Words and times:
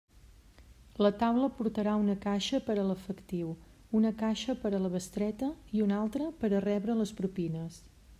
La 1.05 1.09
taula 1.23 1.49
portarà 1.57 1.91
una 2.03 2.15
caixa 2.23 2.61
per 2.69 2.77
a 2.83 2.85
l'efectiu, 2.87 3.51
una 3.99 4.13
caixa 4.23 4.55
per 4.63 4.73
a 4.77 4.81
la 4.87 4.91
bestreta 4.95 5.51
i 5.79 5.85
una 5.89 6.01
altra 6.07 6.31
per 6.41 6.51
a 6.55 6.63
rebre 6.67 6.97
les 7.03 7.13
propines. 7.21 7.79